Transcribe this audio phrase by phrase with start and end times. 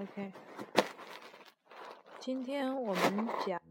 [0.00, 0.32] OK，
[2.18, 3.58] 今天我们讲《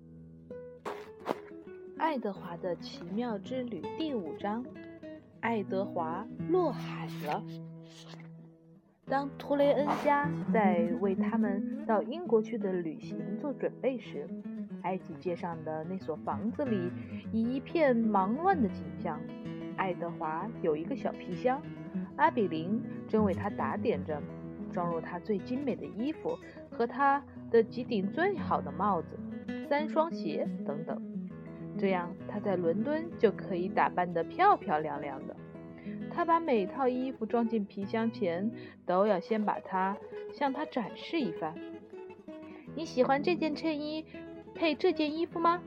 [1.98, 4.64] 爱德华的奇妙之旅》第五章：
[5.40, 7.44] 爱德华落海了。
[9.08, 14.30] 当图雷恩家在为他们到英国去的旅行做准备时，
[14.84, 16.92] 埃及街上的那所房子里
[17.34, 19.20] 一片忙乱的景象。
[19.76, 21.60] 爱德华有一个小皮箱，
[22.16, 24.22] 阿比林正为他打点着。
[24.72, 26.38] 装入他最精美的衣服
[26.72, 29.20] 和他的几顶最好的帽子、
[29.70, 31.02] 三双鞋等等，
[31.78, 35.36] 这样他在伦敦就可以打扮得漂漂亮亮的。
[36.14, 38.52] 他把每套衣服装进皮箱前，
[38.86, 39.98] 都要先把它
[40.32, 41.54] 向他展示一番。
[42.76, 44.06] 你喜欢这件衬衣
[44.54, 45.62] 配这件衣服吗？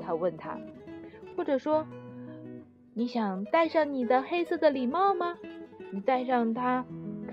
[0.00, 0.58] 他问他，
[1.36, 1.86] 或者说，
[2.94, 5.36] 你想戴上你的黑色的礼帽吗？
[5.90, 6.84] 你戴上它。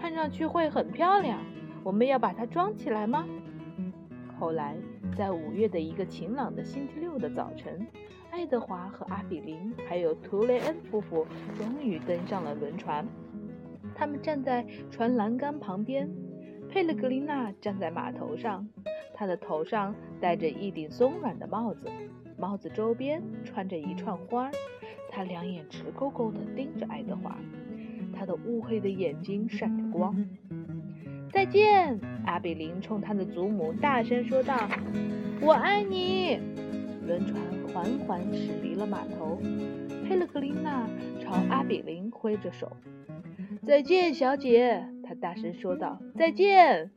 [0.06, 1.40] 看上去会很漂亮，
[1.84, 3.26] 我们要把它装起来吗？
[4.38, 4.78] 后来，
[5.18, 7.88] 在五月的一个晴朗的星期六的早晨，
[8.30, 11.26] 爱德华和阿比林还有图雷恩夫妇
[11.58, 13.04] 终于登上了轮船。
[13.96, 16.08] 他们站在船栏杆旁边，
[16.70, 18.70] 佩勒格琳娜站在码头上，
[19.12, 21.90] 她的头上戴着一顶松软的帽子，
[22.38, 24.52] 帽子周边穿着一串花儿。
[25.10, 27.36] 她两眼直勾勾地盯着爱德华。
[28.18, 30.16] 他的乌黑的眼睛闪着光。
[31.32, 34.56] 再见，阿比林冲他的祖母大声说道
[35.42, 36.40] ：“我爱你。”
[37.06, 39.38] 轮船缓缓驶离了码头。
[40.08, 40.88] 佩勒格琳娜
[41.20, 42.72] 朝阿比林挥着手
[43.68, 46.90] ：“再见，小姐。”他大声说道：“再见。”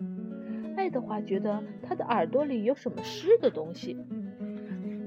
[0.77, 3.97] 爱德华觉得他的耳朵里有什么湿的东西，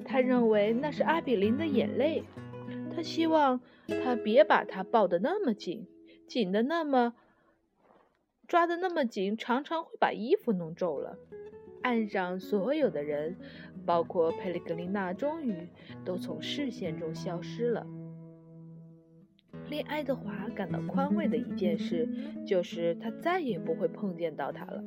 [0.03, 2.23] 他认为那是阿比林的眼泪。
[2.93, 3.61] 他希望
[4.03, 5.87] 他别把他抱得那么紧。
[6.31, 7.13] 紧的那么，
[8.47, 11.17] 抓的那么紧，常常会把衣服弄皱了。
[11.81, 13.35] 岸上所有的人，
[13.85, 15.67] 包括佩雷格琳娜，终于
[16.05, 17.85] 都从视线中消失了。
[19.67, 22.07] 令爱德华感到宽慰的一件事，
[22.47, 24.81] 就是他再也不会碰见到他了。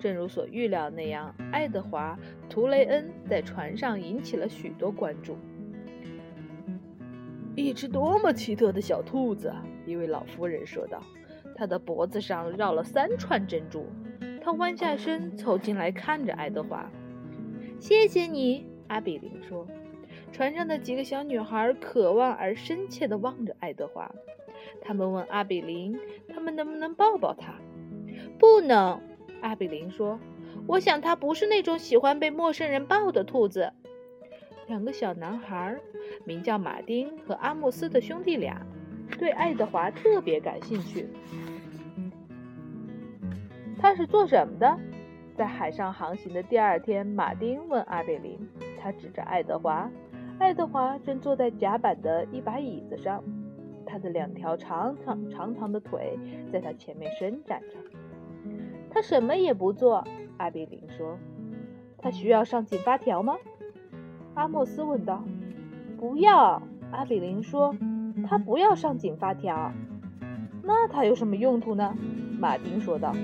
[0.00, 2.18] 正如所预料那样，爱德华·
[2.50, 5.38] 图雷恩在船上引起了许多关注。
[7.58, 9.52] 一只多么奇特的小兔子！
[9.84, 11.02] 一位老妇人说道
[11.56, 13.84] ：“她的脖子上绕了三串珍珠。”
[14.40, 16.88] 她弯下身凑近来看着爱德华。
[17.80, 19.66] “谢谢你。”阿比林说。
[20.30, 24.14] 船上的几个小女孩渴望而深切地望着爱德华。
[24.80, 25.98] 他们问阿比林
[26.32, 27.54] ：“他们能不能抱抱他
[28.38, 29.00] ？”“不能。”
[29.42, 30.20] 阿比林说。
[30.68, 33.72] “我想它不是那种喜欢被陌生人抱的兔子。”
[34.68, 35.76] 两个小男孩，
[36.24, 38.60] 名叫马丁和阿莫斯的兄弟俩。
[39.18, 41.08] 对爱德华特别感兴趣。
[43.80, 44.78] 他是做什么的？
[45.34, 48.38] 在海上航行的第二天，马丁问阿贝林。
[48.78, 49.90] 他指着爱德华。
[50.38, 53.24] 爱德华正坐在甲板的一把椅子上，
[53.86, 56.18] 他的两条长长长长的腿
[56.52, 57.76] 在他前面伸展着。
[58.90, 60.06] 他什么也不做。
[60.36, 61.18] 阿贝林说
[61.98, 63.36] ：“他需要上紧发条吗？”
[64.38, 65.24] 阿莫斯问道。
[65.98, 66.62] “不要。”
[66.92, 67.74] 阿比林说。
[68.26, 69.72] 他不要上紧发条，
[70.64, 71.94] 那他有什么用途呢？
[72.38, 73.14] 马丁说道。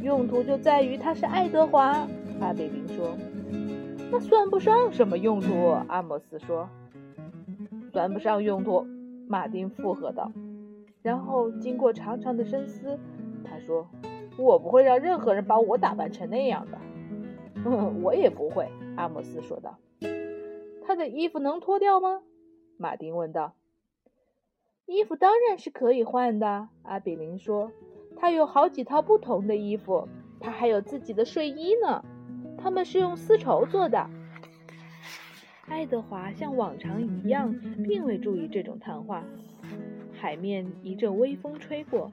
[0.00, 2.06] 用途就在于他是爱德华。
[2.40, 3.16] 阿比林说。
[4.10, 5.76] 那算不上什么用途。
[5.88, 6.68] 阿莫斯说。
[7.92, 8.86] 算不上用途。
[9.28, 10.32] 马丁附和道。
[11.02, 12.98] 然后经过长长的深思，
[13.44, 13.86] 他说
[14.38, 16.78] ：“我不会让任何人把我打扮成那样的。
[18.02, 18.66] ”我也不会。
[18.96, 19.76] 阿莫斯说道。
[20.88, 22.22] 他的衣服能脱掉吗？
[22.78, 23.52] 马丁问道。
[24.86, 27.70] 衣服当然是可以换的，阿比林说。
[28.16, 30.08] 他有好几套不同的衣服，
[30.40, 32.02] 他还有自己的睡衣呢。
[32.56, 34.08] 他们是用丝绸做的。
[35.66, 37.54] 爱德华像往常一样，
[37.86, 39.22] 并未注意这种谈话。
[40.14, 42.10] 海面一阵微风吹过，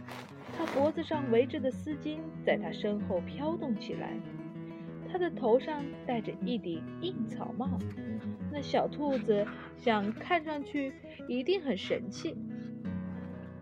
[0.58, 4.18] 他脖子上围着的丝巾在他身后飘动起来。
[5.16, 7.80] 他的头上戴着一顶硬草帽，
[8.52, 9.48] 那小兔子
[9.78, 10.92] 想看上去
[11.26, 12.36] 一定很神气。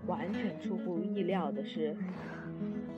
[0.07, 1.95] 完全出乎意料的是，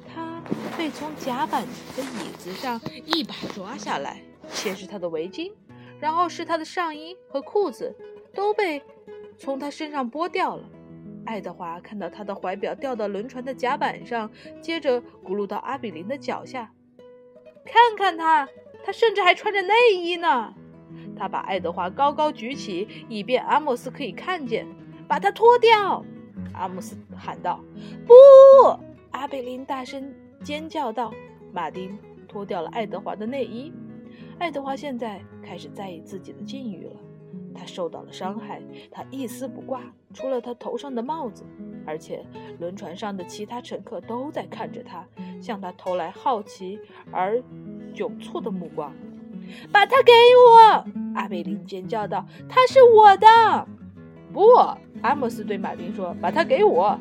[0.07, 0.41] 他
[0.77, 1.65] 被从甲板
[1.97, 5.51] 的椅子上一把抓下来，先是他的围巾，
[5.99, 7.93] 然后是他的上衣和裤子，
[8.33, 8.81] 都被
[9.37, 10.63] 从他身上剥掉了。
[11.25, 14.31] 爱德华看到他的怀表掉到轮船的甲板上，
[14.61, 16.71] 接着咕噜到阿比林的脚下。
[17.65, 18.47] 看看他，
[18.83, 20.53] 他甚至还穿着内衣呢。
[21.17, 24.65] 他把爱德华高高举起，以便阿莫斯可以看见。
[25.07, 26.03] 把它脱掉。
[26.53, 27.59] 阿莫斯喊道
[28.07, 28.13] ：“不！”
[29.11, 30.11] 阿贝林大声
[30.43, 31.13] 尖叫道
[31.53, 31.95] ：“马丁
[32.27, 33.71] 脱掉了爱德华的内衣。
[34.39, 36.95] 爱德华现在开始在意自己的境遇了。
[37.53, 41.45] 他受到了伤害，他一丝不挂，除了他头上的帽子。
[41.85, 42.25] 而且
[42.59, 45.05] 轮船上的其他乘客都在看着他，
[45.45, 46.79] 向他投来好奇
[47.11, 47.39] 而
[47.93, 48.91] 窘促的目光。
[49.71, 50.83] 把它给我！
[51.13, 53.27] 阿贝林尖叫道：“它是我的！”
[54.33, 54.41] 不，
[55.03, 56.99] 阿莫斯对马丁说：“把它给我。”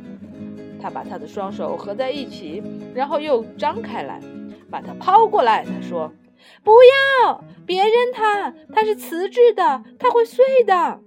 [0.78, 2.62] 他把他的双手合在一起，
[2.94, 4.20] 然后又张开来，
[4.70, 5.64] 把它抛过来。
[5.64, 6.12] 他说
[6.62, 6.72] ：“不
[7.24, 11.00] 要，别扔它，它是瓷质的，它会碎的。”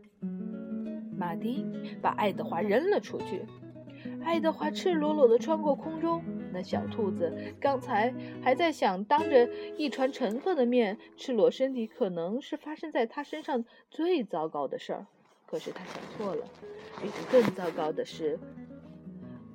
[1.15, 3.45] 马丁把爱德华扔了出去。
[4.25, 6.23] 爱德华赤裸裸地穿过空中。
[6.53, 15.05] 那小兔子刚才还在想，当着一船乘客的面赤裸身体，可能是发生在他身上最糟糕的事儿。
[15.45, 16.45] 可是他想错了，
[17.01, 18.39] 比这更糟糕的是，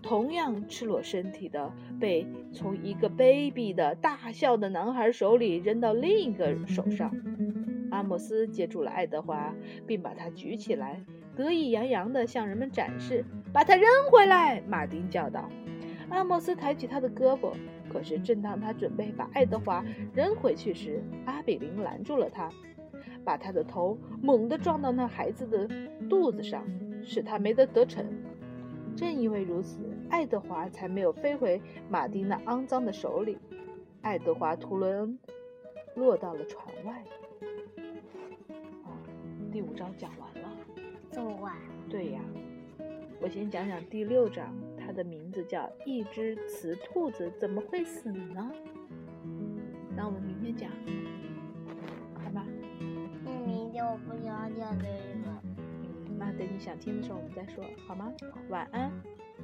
[0.02, 7.14] 同样赤裸身体的被从一个卑鄙的大笑的男孩手里扔到另一个手上。
[7.90, 9.54] 阿莫斯接住了爱德华，
[9.86, 11.04] 并把他举起来。
[11.36, 14.62] 得意洋洋地向人们展示，把它扔回来！
[14.62, 15.50] 马丁叫道。
[16.12, 17.54] 阿莫斯抬起他的胳膊，
[17.90, 19.82] 可是正当他准备把爱德华
[20.14, 22.50] 扔回去时，阿比林拦住了他，
[23.24, 25.66] 把他的头猛地撞到那孩子的
[26.10, 26.62] 肚子上，
[27.02, 28.04] 使他没得得逞。
[28.94, 29.78] 正因为如此，
[30.10, 33.38] 爱德华才没有飞回马丁那肮脏的手里。
[34.02, 35.18] 爱德华·图伦恩
[35.96, 37.02] 落到了船外。
[38.84, 38.92] 啊，
[39.50, 40.28] 第五章讲完。
[41.10, 41.54] 这么晚？
[41.88, 42.20] 对呀，
[43.20, 44.54] 我先讲讲第六章，
[44.92, 48.52] 它的名字叫《一只雌兔子怎么会死呢》。
[49.96, 50.70] 那我们明天讲，
[52.22, 52.44] 好吧？
[53.24, 55.30] 嗯，明天我不想讲这个。
[55.64, 58.12] 嗯，那等你想听的时候我们再说，好吗？
[58.50, 58.92] 晚安。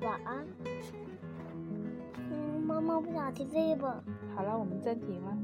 [0.02, 0.46] 晚安。
[2.30, 4.04] 嗯，妈妈不想听这个。
[4.36, 5.34] 好了，我们暂停了。